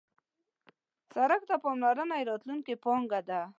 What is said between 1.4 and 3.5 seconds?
ته پاملرنه د راتلونکي پانګه ده.